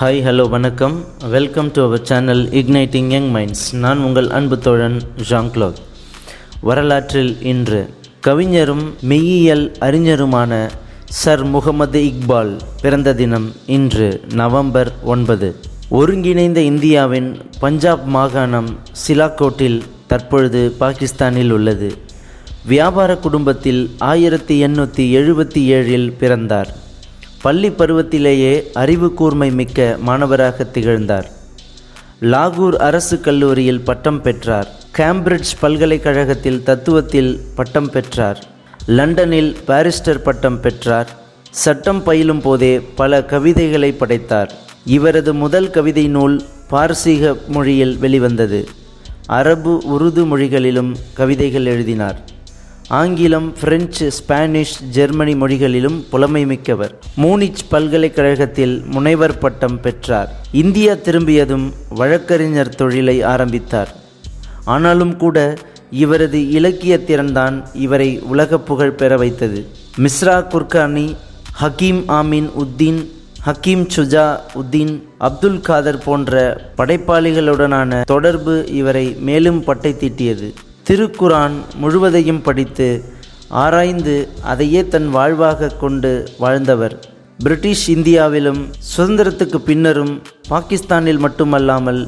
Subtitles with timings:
[0.00, 1.04] Hi hello வணக்கம்.
[1.30, 5.80] Welcome to our channel igniting young minds நான் உங்கள் அன்பு தோழன் ஜாங் கிளாத்
[6.60, 10.70] வரலாற்றில் இன்று கவிஞரும் மெய்யியல் அறிஞருமான
[11.04, 15.56] சர் முகமது இக்பால் பிறந்த தினம் இன்று நவம்பர் ஒன்பது.
[15.88, 21.94] ஒருங்கிணைந்த இந்தியாவின் பஞ்சாப் மாகாணம் சிலாக்கோட்டில் தற்பொழுது பாகிஸ்தானில் உள்ளது.
[22.64, 26.72] வியாபார குடும்பத்தில் ஆயிரத்தி எண்ணூற்றி எழுபத்தி ஏழில் பிறந்தார்.
[27.42, 31.30] பள்ளி பருவத்திலேயே அறிவு கூர்மை மிக்க மாணவராக திகழ்ந்தார்.
[32.20, 34.68] லாகூர் அரசு கல்லூரியில் பட்டம் பெற்றார்.
[34.98, 38.44] கேம்பிரிட்ஜ் பல்கலைக்கழகத்தில் தத்துவத்தில் பட்டம் பெற்றார்.
[38.86, 41.08] லண்டனில் பாரிஸ்டர் பட்டம் பெற்றார்.
[41.50, 44.52] சட்டம் பயிலும் போதே பல கவிதைகளை படைத்தார்.
[44.84, 48.68] இவரது முதல் கவிதை நூல் பாரசீக மொழியில் வெளிவந்தது.
[49.26, 52.29] அரபு உருது மொழிகளிலும் கவிதைகள் எழுதினார்.
[52.98, 56.98] ஆங்கிலம் பிரெஞ்சு ஸ்பானிஷ் ஜெர்மனி மொழிகளிலும் புலமை மிக்கவர்.
[57.22, 60.30] மூனிச் பல்கலைக்கழகத்தில் முனைவர் பட்டம் பெற்றார்.
[60.52, 63.94] இந்தியா திரும்பியதும் வழக்கறிஞர் தொழிலை ஆரம்பித்தார்.
[64.64, 65.54] ஆனாலும் கூட
[65.90, 69.66] இவரது இலக்கிய திறன்தான் இவரை உலக புகழ் பெற வைத்தது.
[69.98, 71.16] மிஸ்ரா குர்கானி
[71.60, 73.06] ஹக்கீம் ஆமீன் உத்தீன்
[73.46, 76.34] ஹக்கீம் சுஜா உத்தீன் அப்துல் காதர் போன்ற
[76.76, 80.52] படைப்பாளிகளுடனான தொடர்பு இவரை மேலும் பட்டை தீட்டியது.
[80.90, 82.86] திருக்குரான் முழுவதையும் படித்து
[83.48, 86.94] ஆராய்ந்து அதையே தன் வாழ்வாக கொண்டு வாழ்ந்தவர்.
[87.42, 88.62] பிரிட்டிஷ் இந்தியாவிலும்
[88.96, 92.02] சுதந்திரத்துக்கு பின்னரும் பாகிஸ்தானில் மட்டுமல்லாமல்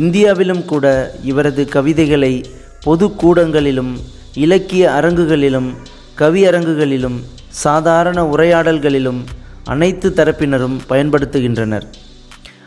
[0.00, 2.44] இந்தியாவிலும் கூட இவரது கவிதைகளை
[2.82, 3.92] பொது கூடங்களிலும்
[4.46, 5.70] இலக்கிய அரங்குகளிலும்
[6.18, 7.18] கவியரங்குகளிலும்
[7.64, 9.22] சாதாரண உரையாடல்களிலும்
[9.64, 11.86] அனைத்து தரப்பினரும் பயன்படுத்துகின்றனர்.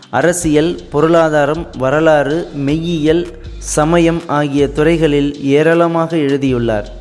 [0.09, 3.27] அரசியல் பொருளாதாரம் வரலாறு மெய்யியல்
[3.57, 6.91] சமயம் ஆகிய துறைகளில் ஏராளமாக எழுதியுள்ளார்.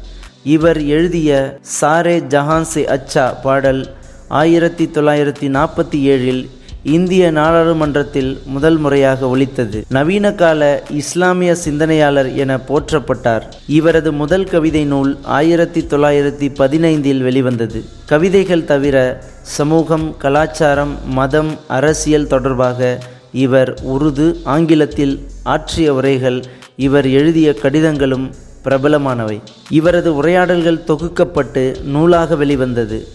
[0.44, 3.94] இவர் எழுதிய சாரே ஜஹான் சே அச்சா பாடல்
[4.28, 6.50] ஆயிரத்தி தொள்ளாயிரத்தி நாற்பத்தி ஏழில்
[6.86, 9.84] இந்திய நாடாளுமன்றத்தில் முதல் முறையாக ஒலித்தது.
[9.88, 13.40] நவீன கால இஸ்லாமிய சிந்தனையாளர் என போற்றப்பட்டார்.
[13.66, 17.84] இவரது முதல் கவிதை நூல் ஆயிரத்தி தொள்ளாயிரத்தி பதினைந்தில் வெளிவந்தது.
[18.04, 22.98] கவிதைகள் தவிர சமூகம் கலாச்சாரம் மதம் அரசியல் தொடர்பாக
[23.32, 26.44] இவர் உருது ஆங்கிலத்தில் ஆற்றிய உரைகள்
[26.76, 28.30] இவர் எழுதிய கடிதங்களும்
[28.64, 29.40] பிரபலமானவை.
[29.70, 33.08] இவரது உரையாடல்கள் தொகுக்கப்பட்டு நூலாக வெளிவந்தது.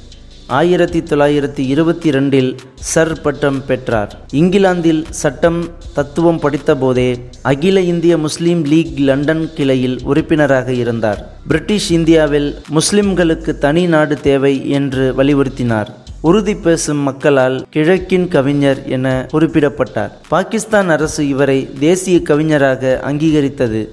[0.58, 4.12] ஆயிரத்தி தொள்ளாயிரத்தி இருபத்தி ரெண்டில் சர் பட்டம் பெற்றார்.
[4.32, 11.22] இங்கிலாந்தில் சட்டம் தத்துவம் படித்தபோதே அகில இந்திய முஸ்லீம் லீக் லண்டன் கிளையில் உறுப்பினராக இருந்தார்.
[11.48, 15.88] பிரிட்டிஷ் இந்தியாவில் முஸ்லிம்களுக்கு தனி நாடு தேவை என்று வலியுறுத்தினார்.
[16.22, 20.12] உறுதி பேசும் மக்களால் கிழக்கின் கவிஞர் என குறிப்பிடப்பட்டார்.
[20.30, 23.88] பாகிஸ்தான் அரசு இவரை தேசிய கவிஞராக அங்கீகரித்தது.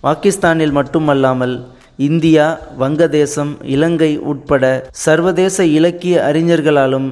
[0.00, 1.66] பாகிஸ்தானில் மட்டுமல்லாமல்
[2.08, 2.46] இந்தியா
[2.80, 4.64] வங்கதேசம் இலங்கை உட்பட
[5.04, 7.08] சர்வதேச இலக்கிய அறிஞர்களாலும்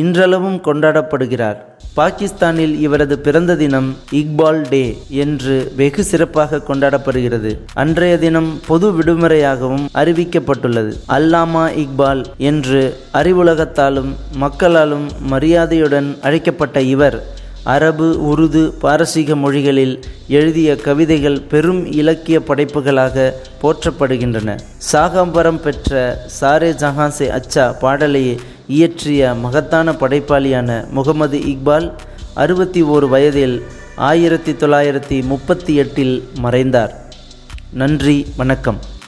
[0.00, 1.56] இன்றளவும் கொண்டாடப்படுகிறார்.
[1.94, 3.88] பாகிஸ்தானில் இவரது பிறந்த தினம்
[4.20, 4.82] இக்பால் டே
[5.22, 7.50] என்று வெகு சிறப்பாக கொண்டாடப்படுகிறது.
[7.82, 10.92] அன்றைய தினம் பொது விடுமுறையாகவும் அறிவிக்கப்பட்டுள்ளது.
[11.16, 12.82] அல்லாமா இக்பால் என்று
[13.20, 14.12] அறிவுலகத்தாலும்
[14.44, 17.18] மக்களாலும் மரியாதையுடன் அழைக்கப்பட்ட இவர்
[17.64, 23.32] அரபு உருது பாரசீக மொழிகளில் எழுதிய கவிதைகள் பெரும் இலக்கிய படைப்புகளாக
[23.62, 24.58] போற்றப்படுகின்றன.
[24.92, 31.92] சாகம்பரம் பெற்ற சாரே ஜஹான்சே அச்சா பாடலை இயற்றிய மகத்தான படைப்பாளியான முகமது இக்பால்
[32.34, 33.62] அறுபத்தி ஓரு வயதில்
[33.96, 37.14] ஆயிரத்தி தொள்ளாயிரத்தி முப்பத்தி எட்டில் மறைந்தார்.
[37.72, 38.98] நன்றி வணக்கம்.